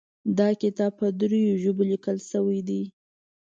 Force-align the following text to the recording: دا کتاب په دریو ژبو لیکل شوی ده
دا 0.37 0.49
کتاب 0.63 0.91
په 0.99 1.07
دریو 1.19 1.59
ژبو 1.63 1.83
لیکل 1.91 2.17
شوی 2.29 2.59
ده 2.67 2.81